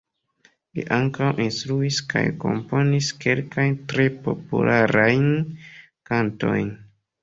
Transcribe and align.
Li 0.79 0.85
ankaŭ 0.95 1.27
instruis 1.45 1.99
kaj 2.15 2.25
komponis 2.47 3.13
kelkajn 3.27 3.79
tre 3.95 4.09
popularajn 4.27 5.27
kantojn. 6.13 6.79